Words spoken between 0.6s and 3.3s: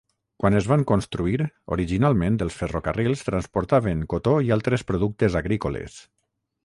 van construir, originalment els ferrocarrils